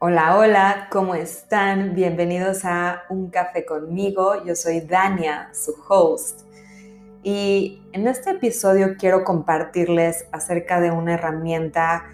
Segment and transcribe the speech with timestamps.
[0.00, 1.96] Hola, hola, ¿cómo están?
[1.96, 4.44] Bienvenidos a Un Café conmigo.
[4.44, 6.42] Yo soy Dania, su host.
[7.24, 12.04] Y en este episodio quiero compartirles acerca de una herramienta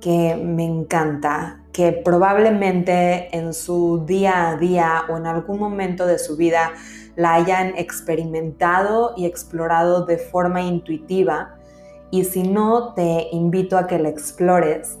[0.00, 6.20] que me encanta, que probablemente en su día a día o en algún momento de
[6.20, 6.74] su vida
[7.16, 11.56] la hayan experimentado y explorado de forma intuitiva.
[12.12, 14.98] Y si no, te invito a que la explores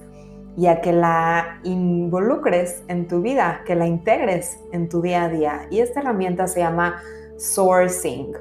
[0.56, 5.28] y a que la involucres en tu vida, que la integres en tu día a
[5.28, 5.66] día.
[5.70, 6.96] Y esta herramienta se llama
[7.36, 8.32] sourcing.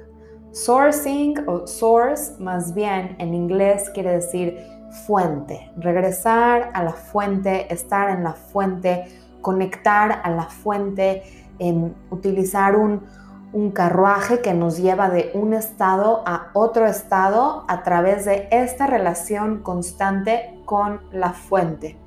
[0.52, 4.58] Sourcing o source más bien en inglés quiere decir
[5.06, 9.06] fuente, regresar a la fuente, estar en la fuente,
[9.42, 11.24] conectar a la fuente,
[11.60, 18.24] en utilizar un carruaje que nos lleva de un estado a otro estado a través
[18.24, 22.05] de esta relación constante con la fuente.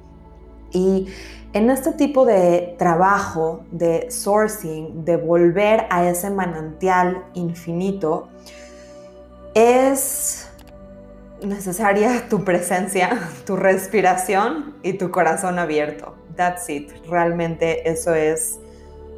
[0.73, 1.09] Y
[1.53, 8.29] en este tipo de trabajo de sourcing, de volver a ese manantial infinito,
[9.55, 10.49] es
[11.43, 16.15] necesaria tu presencia, tu respiración y tu corazón abierto.
[16.37, 16.91] That's it.
[17.09, 18.61] Realmente eso es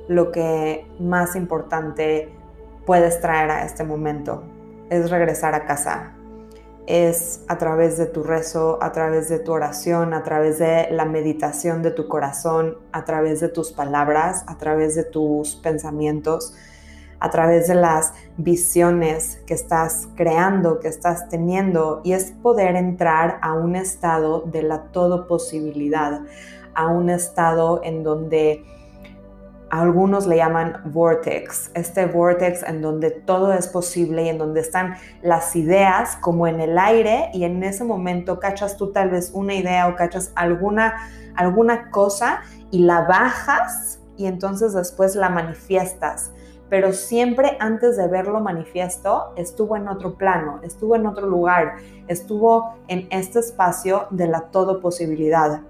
[0.08, 2.32] lo que más importante
[2.86, 4.42] puedes traer a este momento.
[4.88, 6.12] Es regresar a casa,
[6.86, 11.04] es a través de tu rezo, a través de tu oración, a través de la
[11.04, 16.54] meditación de tu corazón, a través de tus palabras, a través de tus pensamientos,
[17.20, 23.38] a través de las visiones que estás creando, que estás teniendo, y es poder entrar
[23.42, 26.22] a un estado de la todo posibilidad,
[26.74, 28.64] a un estado en donde
[29.70, 34.96] algunos le llaman vortex, este vortex en donde todo es posible y en donde están
[35.22, 39.54] las ideas como en el aire y en ese momento cachas tú tal vez una
[39.54, 40.94] idea o cachas alguna,
[41.36, 42.40] alguna cosa
[42.72, 46.32] y la bajas y entonces después la manifiestas.
[46.68, 51.76] Pero siempre antes de verlo manifiesto, estuvo en otro plano, estuvo en otro lugar,
[52.06, 55.62] estuvo en este espacio de la todo posibilidad.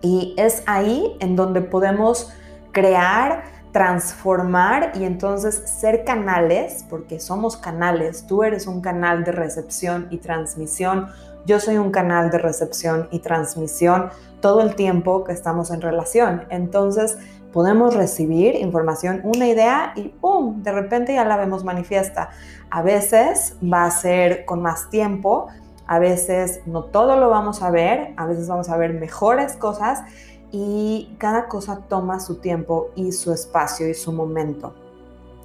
[0.00, 2.32] Y es ahí en donde podemos
[2.76, 10.08] crear, transformar y entonces ser canales, porque somos canales, tú eres un canal de recepción
[10.10, 11.08] y transmisión,
[11.46, 14.10] yo soy un canal de recepción y transmisión
[14.42, 16.44] todo el tiempo que estamos en relación.
[16.50, 17.16] Entonces
[17.50, 20.62] podemos recibir información, una idea y ¡pum!
[20.62, 22.28] De repente ya la vemos manifiesta.
[22.68, 25.46] A veces va a ser con más tiempo,
[25.86, 30.02] a veces no todo lo vamos a ver, a veces vamos a ver mejores cosas
[30.52, 34.74] y cada cosa toma su tiempo y su espacio y su momento.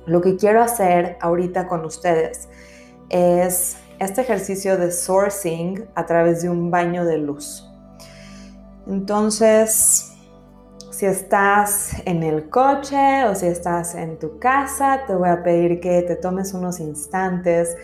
[0.06, 2.50] Lo que quiero hacer ahorita con ustedes
[3.10, 7.68] es este ejercicio de sourcing a través de un baño de luz.
[8.88, 10.12] Entonces,
[10.90, 15.80] si estás en el coche o si estás en tu casa, te voy a pedir
[15.80, 17.76] que te tomes unos instantes,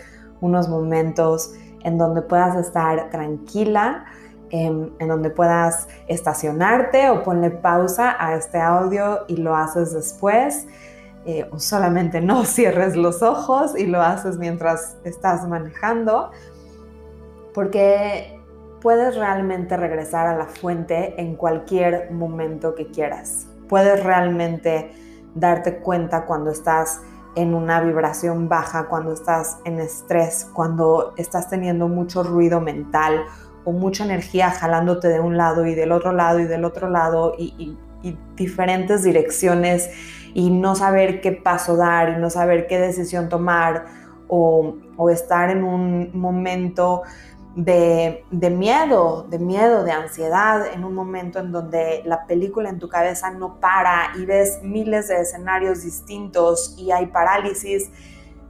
[0.42, 1.54] unos momentos
[1.84, 4.06] en donde puedas estar tranquila,
[4.50, 10.68] en, donde puedas estacionarte o ponle pausa a este audio y lo haces después.
[11.26, 16.32] Eh, o solamente no cierres los ojos y lo haces mientras estás manejando,
[17.54, 18.40] porque
[18.82, 23.48] puedes realmente regresar a la fuente en cualquier momento que quieras.
[23.68, 24.92] Puedes realmente
[25.36, 27.02] darte cuenta cuando estás
[27.36, 33.26] en una vibración baja, cuando estás en estrés, cuando estás teniendo mucho ruido mental
[33.68, 37.36] o mucha energía jalándote de un lado y del otro lado y del otro lado
[37.38, 37.78] y,
[38.38, 39.90] diferentes direcciones
[40.34, 43.88] y no saber qué paso dar y no saber qué decisión tomar
[44.30, 44.78] o,
[45.12, 47.02] estar en un momento
[47.56, 52.80] de, de, miedo, de miedo, de ansiedad, en un momento en donde la película en
[52.80, 57.92] tu cabeza no para y ves miles de escenarios distintos y hay parálisis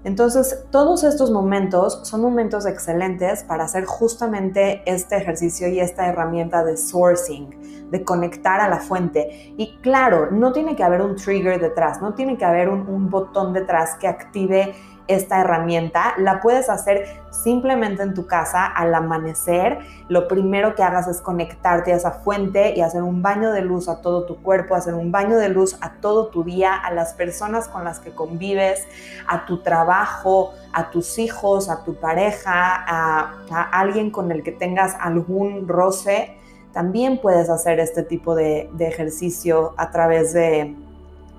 [0.07, 6.63] entonces, todos estos momentos son momentos excelentes para hacer justamente este ejercicio y esta herramienta
[6.63, 9.53] de sourcing, de conectar a la fuente.
[9.57, 13.51] Y claro, no tiene que haber un trigger detrás, no tiene que haber un, botón
[13.51, 14.73] detrás que active
[15.07, 16.13] esta herramienta.
[16.17, 19.79] La puedes hacer simplemente en tu casa al amanecer.
[20.09, 23.89] Lo primero que hagas es conectarte a esa fuente y hacer un baño de luz
[23.89, 27.13] a todo tu cuerpo, hacer un baño de luz a todo tu día, a las
[27.13, 28.85] personas con las que convives,
[29.27, 34.95] a tu trabajo, a tus hijos, a tu pareja, a, alguien con el que tengas
[34.99, 36.37] algún roce.
[36.73, 40.75] También puedes hacer este tipo de ejercicio a través de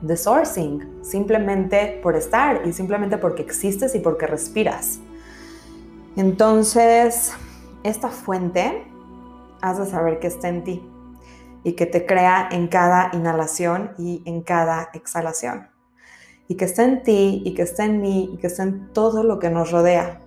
[0.01, 5.01] de sourcing, simplemente por estar y simplemente porque existes y porque respiras.
[6.17, 7.33] Entonces,
[7.85, 8.85] esta fuente
[9.61, 10.83] has de saber que está en ti.
[11.65, 15.69] y que te crea en cada inhalación y en cada exhalación.
[16.47, 19.23] Y que está en ti y que está en mí y que está en todo
[19.25, 20.21] lo que nos rodea.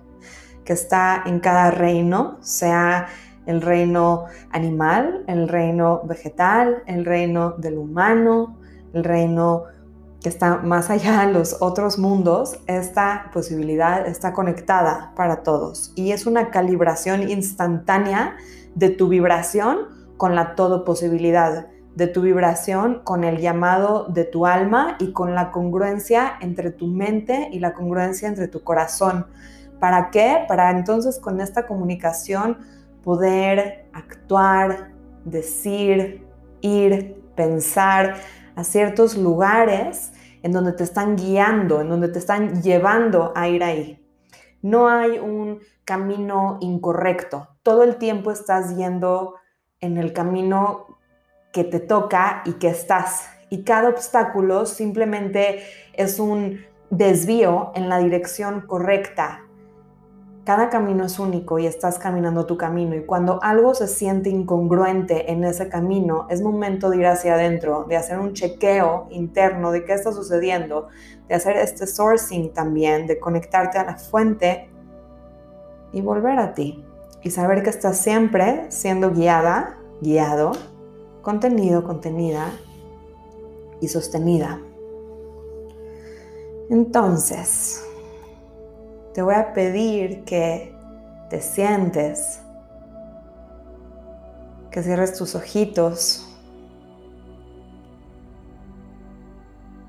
[0.64, 3.08] Que está en cada reino, sea
[3.46, 8.58] el reino animal, el reino vegetal, el reino del humano,
[8.92, 9.64] el reino
[10.22, 16.12] que está más allá de los otros mundos, esta posibilidad está conectada para todos y
[16.12, 18.36] es una calibración instantánea
[18.74, 21.66] de tu vibración con la todo posibilidad,
[21.96, 26.86] de tu vibración con el llamado de tu alma y con la congruencia entre tu
[26.86, 29.26] mente y la congruencia entre tu corazón.
[29.80, 30.44] ¿Para qué?
[30.46, 32.58] Para entonces con esta comunicación
[33.02, 34.92] poder actuar,
[35.24, 36.24] decir,
[36.60, 38.14] ir, pensar
[38.56, 40.12] a ciertos lugares
[40.42, 44.04] en donde te están guiando, en donde te están llevando a ir ahí.
[44.60, 47.48] No hay un camino incorrecto.
[47.62, 49.34] Todo el tiempo estás yendo
[49.80, 50.98] en el camino
[51.52, 53.28] que te toca y que estás.
[53.50, 55.62] Y cada obstáculo simplemente
[55.92, 56.60] es un
[56.90, 59.41] desvío en la dirección correcta
[60.44, 65.30] cada camino es único y estás caminando tu camino y cuando algo se siente incongruente
[65.30, 69.84] en ese camino, es momento de ir hacia adentro, de hacer un chequeo interno de
[69.84, 70.88] qué está sucediendo,
[71.28, 74.68] de hacer este sourcing también, de conectarte a la fuente
[75.92, 76.84] y volver a ti
[77.22, 80.52] y saber que estás siempre siendo guiada, guiado,
[81.22, 82.50] contenido, contenida
[83.80, 84.60] y sostenida.
[86.68, 87.84] Entonces,
[89.14, 90.74] te voy a pedir que
[91.28, 92.40] te sientes,
[94.70, 96.28] que cierres tus ojitos,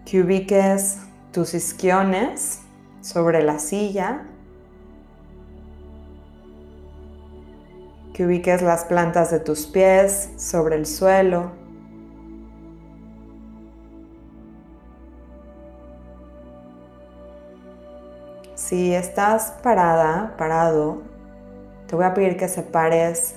[0.06, 1.00] que ubiques
[1.31, 2.60] tus isquiones
[3.02, 4.25] sobre la silla,
[8.14, 11.62] que ubiques las plantas de tus pies sobre el suelo.
[18.74, 21.04] Si estás parada, parado,
[21.86, 23.36] te voy a pedir que separes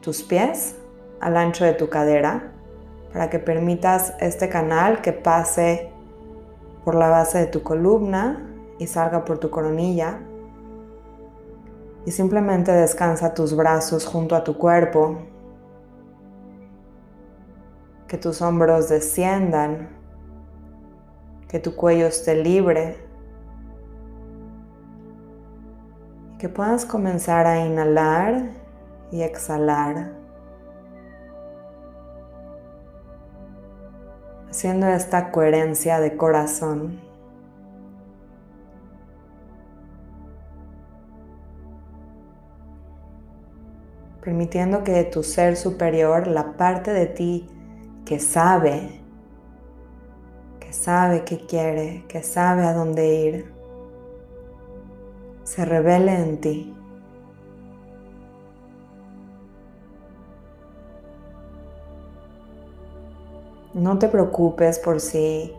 [0.00, 0.76] tus pies
[1.18, 2.52] al ancho de tu cadera
[3.12, 5.90] para que permitas este canal que pase
[6.84, 8.48] por la base de tu columna
[8.78, 10.20] y salga por tu coronilla.
[12.06, 15.18] Y simplemente descansa tus brazos junto a tu cuerpo.
[18.06, 19.88] Que tus hombros desciendan.
[21.48, 23.10] Que tu cuello esté libre
[26.42, 28.50] que puedas comenzar a inhalar
[29.12, 30.10] y exhalar,
[34.50, 37.00] haciendo esta coherencia de corazón.
[44.20, 47.48] permitiendo que tu ser superior, la parte de ti
[48.04, 49.00] que sabe,
[50.60, 53.61] que sabe qué quiere, que sabe a dónde ir,
[55.44, 56.74] se revele en ti.
[63.74, 65.52] No te preocupes por si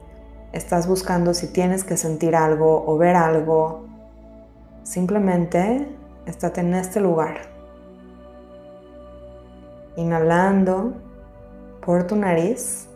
[0.52, 3.86] estás buscando si tienes que sentir algo o ver algo.
[4.84, 5.88] Simplemente
[6.28, 7.42] estate en este lugar.
[9.96, 10.94] Inhalando
[11.84, 12.88] por tu nariz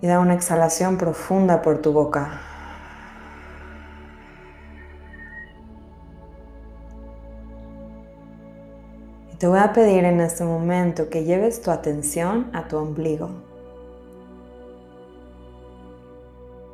[0.00, 2.53] y da una exhalación profunda por tu boca.
[9.44, 13.28] Te voy a pedir en este momento que lleves tu atención a tu ombligo.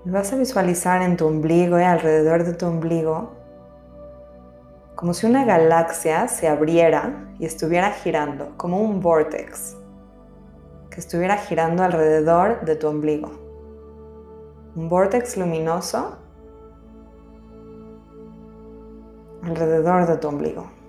[0.05, 3.33] Vas a visualizar en tu ombligo y alrededor de tu ombligo
[4.95, 9.77] como si una galaxia se abriera y estuviera girando, como un vortex,
[10.91, 13.33] que estuviera girando alrededor de tu ombligo.
[14.77, 16.19] Un vortex luminoso
[19.43, 20.80] alrededor de tu ombligo.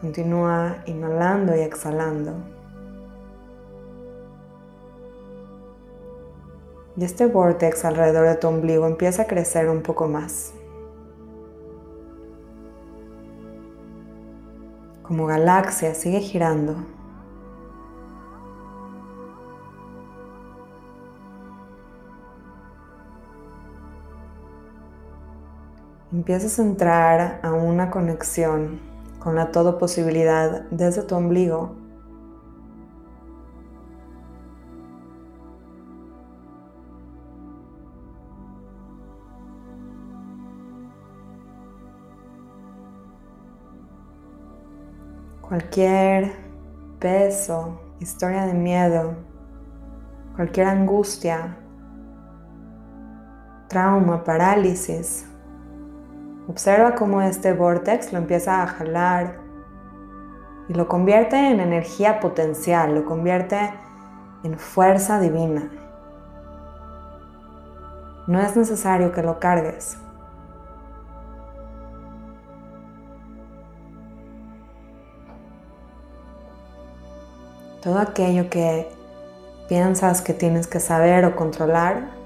[0.00, 2.32] Continúa inhalando y exhalando.
[6.96, 10.52] Y este vortex alrededor de tu ombligo empieza a crecer un poco más.
[15.02, 16.76] Como galaxia sigue girando.
[26.12, 31.76] Empiezas a entrar a una conexión con la todo posibilidad desde tu ombligo.
[45.48, 46.32] cualquier
[46.98, 49.16] peso, historia de miedo,
[50.36, 51.56] cualquier angustia,
[53.68, 55.27] trauma, parálisis.
[56.48, 59.38] Observa cómo este vortex lo empieza a jalar
[60.66, 63.74] y lo convierte en energía potencial, lo convierte
[64.42, 65.70] en fuerza divina.
[68.26, 69.98] No es necesario que lo cargues.
[77.82, 78.88] Todo aquello que
[79.68, 82.17] piensas que tienes que saber o controlar,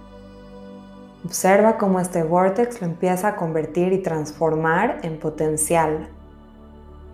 [1.25, 6.09] observa cómo este vortex lo empieza a convertir y transformar en potencial,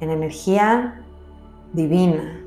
[0.01, 1.03] en energía
[1.73, 2.45] divina.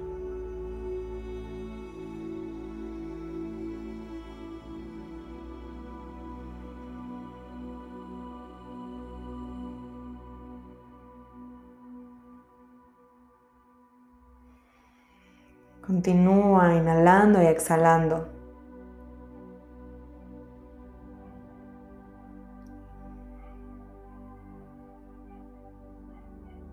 [15.85, 18.40] Continúa inhalando y exhalando.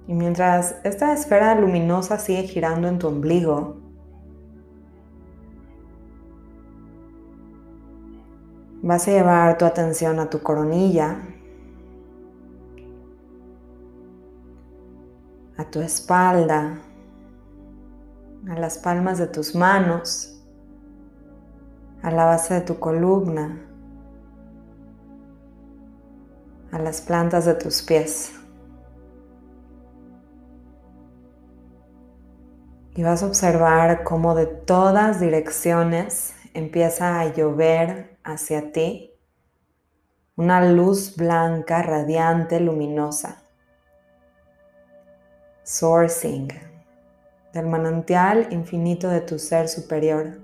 [0.09, 3.77] Y mientras esta esfera luminosa sigue girando en tu ombligo,
[8.83, 11.19] vas a llevar tu atención a tu coronilla,
[15.59, 16.81] a tu espalda,
[18.49, 20.43] a las palmas de tus manos,
[22.01, 23.61] a la base de tu columna,
[26.73, 28.38] a las plantas de tus pies.
[32.99, 39.15] Y vas a observar cómo de todas direcciones empieza a llover hacia ti
[40.35, 43.45] una luz blanca, radiante, luminosa.
[45.63, 46.49] Sourcing
[47.53, 50.41] del manantial infinito de tu ser superior,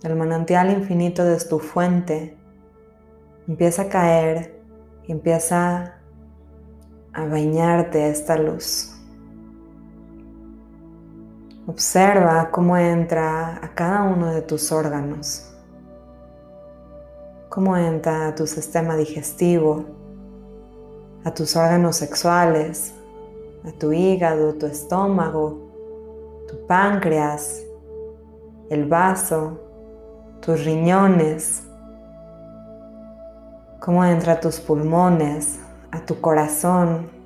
[0.00, 2.36] del manantial infinito de tu fuente,
[3.46, 4.60] empieza a caer
[5.06, 6.00] y empieza
[7.12, 8.97] a bañarte esta luz.
[11.68, 15.52] Observa cómo entra a cada uno de tus órganos,
[17.50, 19.84] cómo entra a tu sistema digestivo,
[21.24, 22.94] a tus órganos sexuales,
[23.66, 25.58] a tu hígado, tu estómago,
[26.48, 27.62] tu páncreas,
[28.70, 29.60] el vaso,
[30.40, 31.64] tus riñones,
[33.78, 35.58] cómo entra a tus pulmones,
[35.90, 37.17] a tu corazón.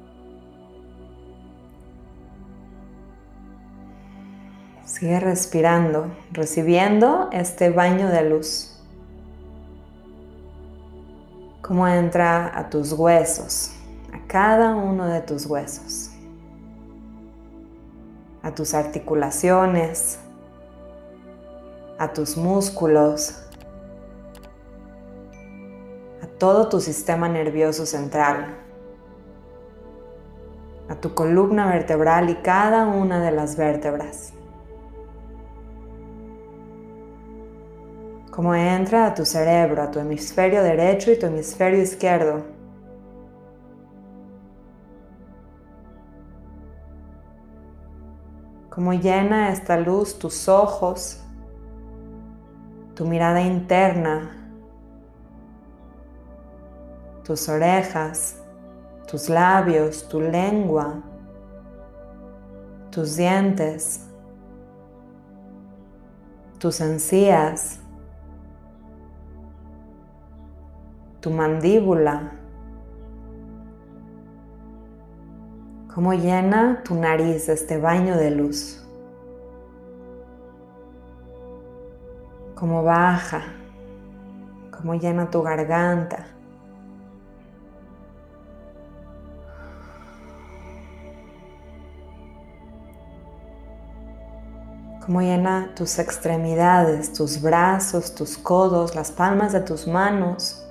[5.02, 8.80] Sigue respirando, recibiendo este baño de luz.
[11.60, 13.72] Cómo entra a tus huesos,
[14.12, 16.12] a cada uno de tus huesos.
[18.44, 20.20] A tus articulaciones,
[21.98, 23.42] a tus músculos,
[26.22, 28.54] a todo tu sistema nervioso central,
[30.88, 34.34] a tu columna vertebral y cada una de las vértebras.
[38.32, 42.42] Como entra a tu cerebro, a tu hemisferio derecho y tu hemisferio izquierdo.
[48.70, 51.22] Cómo llena esta luz tus ojos,
[52.94, 54.30] tu mirada interna,
[57.22, 58.42] tus orejas,
[59.06, 61.02] tus labios, tu lengua,
[62.90, 64.08] tus dientes,
[66.58, 67.81] tus encías,
[71.22, 72.32] tu mandíbula,
[75.94, 78.84] cómo llena tu nariz este baño de luz,
[82.56, 83.42] cómo baja,
[84.76, 86.26] cómo llena tu garganta.
[95.04, 100.61] cómo llena tus extremidades, tus brazos, tus codos, las palmas de tus manos,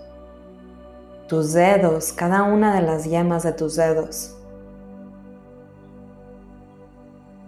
[1.31, 4.35] tus dedos, cada una de las yemas de tus dedos.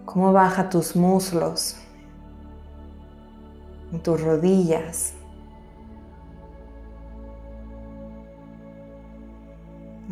[0.06, 1.76] cómo baja tus muslos,
[4.02, 5.12] tus rodillas,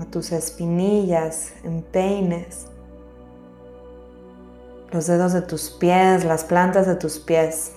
[0.01, 2.67] a tus espinillas, empeines,
[4.91, 7.71] los dedos de tus pies, las plantas de tus pies.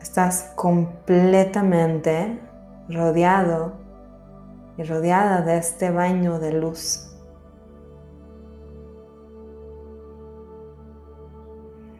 [0.00, 2.49] Estás completamente
[2.90, 3.72] rodeado
[4.76, 7.06] y rodeada de este baño de luz.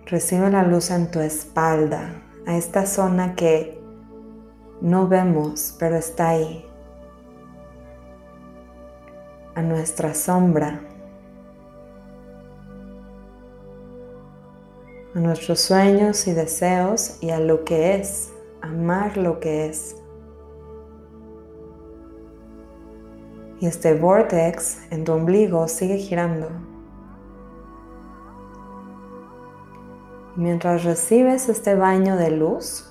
[0.06, 3.80] Recibe la luz en tu espalda, a esta zona que
[4.80, 6.66] no vemos, pero está ahí,
[9.54, 10.80] a nuestra sombra,
[15.14, 18.32] a nuestros sueños y deseos y a lo que es,
[18.62, 19.99] amar lo que es.
[23.60, 26.48] Y este vortex en tu ombligo sigue girando.
[30.34, 32.90] Mientras recibes este baño de luz,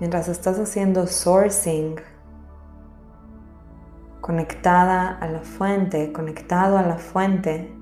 [0.00, 2.00] mientras estás haciendo sourcing,
[4.20, 7.72] conectada a la fuente, conectado a la fuente,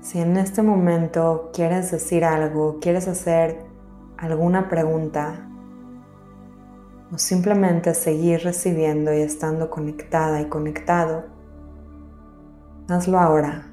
[0.00, 3.66] si en este momento quieres decir algo, quieres hacer
[4.16, 5.47] alguna pregunta,
[7.12, 11.24] o simplemente seguir recibiendo y estando conectada y conectado,
[12.88, 13.67] hazlo ahora.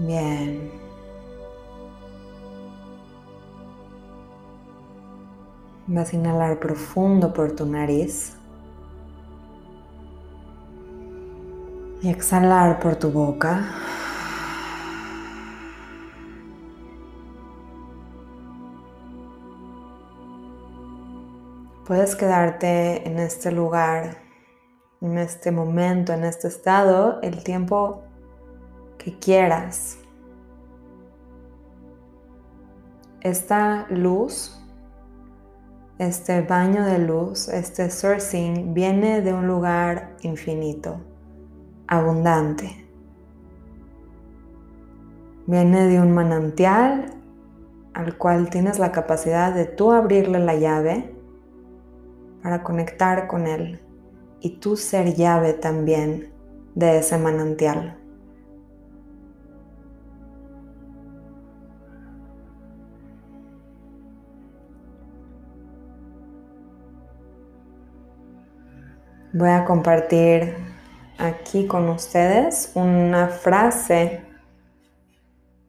[0.00, 0.72] Bien.
[5.86, 8.34] Vas a inhalar profundo por tu nariz.
[12.00, 13.62] Y exhalar por tu boca.
[21.86, 24.16] Puedes quedarte en este lugar,
[25.02, 28.04] en este momento, en este estado, el tiempo
[29.02, 29.98] que quieras.
[33.22, 34.62] Esta luz,
[35.98, 41.00] este baño de luz, este sourcing viene de un lugar infinito,
[41.86, 42.86] abundante.
[45.46, 47.06] Viene de un manantial
[47.94, 51.14] al cual tienes la capacidad de tú abrirle la llave
[52.42, 53.80] para conectar con él
[54.40, 56.32] y tú ser llave también
[56.74, 57.99] de ese manantial.
[69.32, 70.56] Voy a compartir
[71.16, 74.24] aquí con ustedes una frase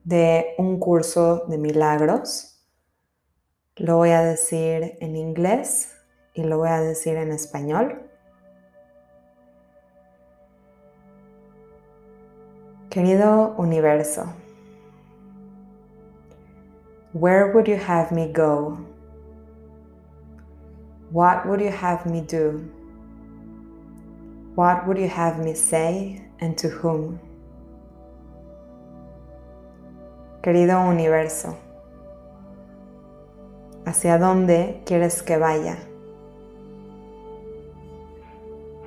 [0.04, 2.60] de un curso de milagros.
[3.76, 5.94] Lo voy a decir en inglés
[6.34, 8.02] y lo voy a decir en español.
[12.90, 14.26] Querido universo,
[17.14, 18.80] where would you have me go?
[21.12, 22.81] What would you have me do?
[24.56, 27.20] What would you have me say and to whom?
[30.44, 31.56] Querido universo,
[33.86, 35.78] ¿hacia dónde quieres que vaya?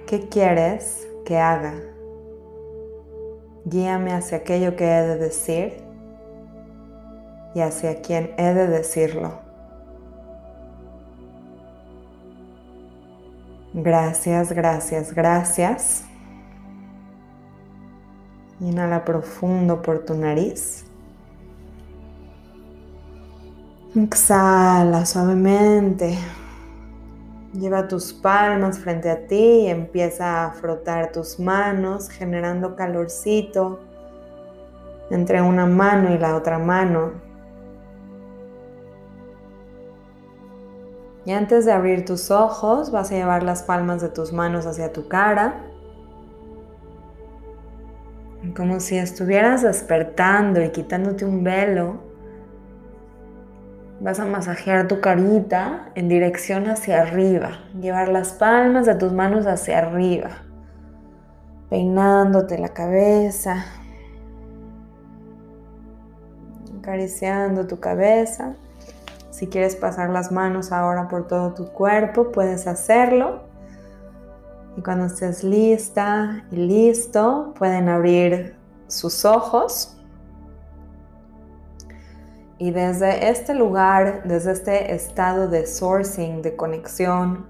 [0.07, 1.73] ¿Qué quieres que haga?
[3.65, 5.83] Guíame hacia aquello que he de decir
[7.55, 9.44] y hacia quien he de decirlo.
[13.75, 16.05] Gracias, gracias, gracias.
[18.61, 20.87] Inhala profundo por tu nariz.
[23.97, 26.17] Exhala suavemente.
[27.53, 33.81] Lleva tus palmas frente a ti y empieza a frotar tus manos generando calorcito
[35.11, 37.24] entre una mano y la otra mano.
[41.27, 44.93] Y antes de abrir tus ojos, vas a llevar las palmas de tus manos hacia
[44.93, 45.63] tu cara.
[48.55, 51.97] Como si estuvieras despertando y quitándote un velo.
[54.01, 57.61] Vas a masajear tu carita en dirección hacia arriba.
[57.81, 60.29] Llevar las palmas de tus manos hacia arriba.
[61.71, 63.65] Peinándote la cabeza.
[66.79, 68.57] Acariciando tu cabeza.
[69.35, 73.41] Si quieres pasar las manos ahora por todo tu cuerpo, puedes hacerlo.
[74.77, 78.55] Y cuando estés lista y listo, pueden abrir
[78.87, 79.99] sus ojos.
[82.59, 87.45] Y desde este lugar, desde este estado de sourcing, de conexión,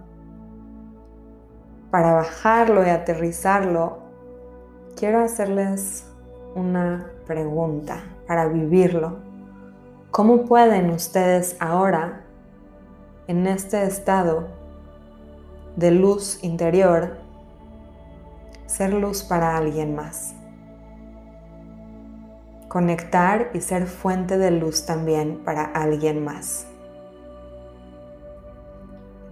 [1.91, 3.99] para bajarlo y aterrizarlo,
[4.97, 6.07] quiero hacerles
[6.55, 9.34] una pregunta para vivirlo.
[10.15, 12.21] ¿Cómo pueden ustedes ahora,
[13.27, 14.47] en este estado
[15.75, 17.17] de luz interior,
[18.67, 20.33] ser luz para alguien más?
[22.69, 26.69] Conectar y ser fuente de luz también para alguien más.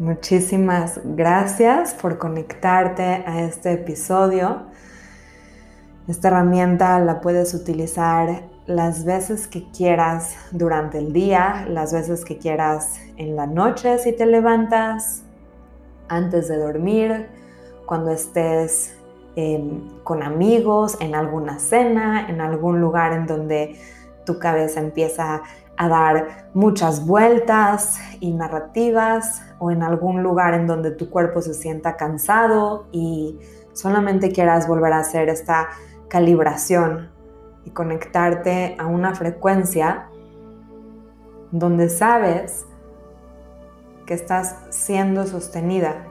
[0.01, 4.67] Muchísimas gracias por conectarte a este episodio.
[6.09, 12.39] Esta herramienta la puedes utilizar las veces que quieras durante el día, las veces que
[12.39, 15.23] quieras en la noche si te levantas,
[16.09, 17.29] antes de dormir,
[17.87, 18.97] cuando estés
[19.35, 23.77] em, con amigos, en alguna cena, en algún lugar en donde
[24.25, 25.43] tu cabeza empieza
[25.77, 31.55] a dar muchas vueltas y narrativas o en algún lugar en donde tu cuerpo se
[31.55, 33.39] sienta cansado y
[33.73, 35.71] solamente quieras volver a hacer esta
[36.09, 37.12] calibración
[37.65, 40.09] y conectarte a una frecuencia
[41.51, 42.67] donde sabes
[44.07, 46.07] que estás siendo sostenida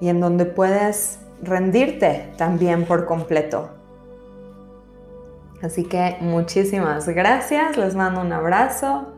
[0.00, 3.70] y en donde puedes rendirte también por completo.
[5.62, 9.12] Así que muchísimas gracias, les mando un abrazo.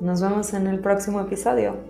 [0.00, 1.89] Nos vemos en el próximo episodio.